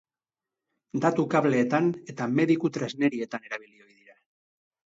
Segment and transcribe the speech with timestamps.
[1.03, 4.19] Datu-kableetan eta mediku-tresnerietan erabili ohi dira.